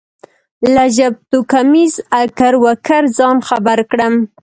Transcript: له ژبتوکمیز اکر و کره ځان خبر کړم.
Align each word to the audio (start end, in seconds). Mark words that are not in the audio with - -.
له 0.73 0.83
ژبتوکمیز 0.97 1.93
اکر 2.21 2.53
و 2.63 2.65
کره 2.85 3.09
ځان 3.17 3.37
خبر 3.47 3.79
کړم. 3.91 4.13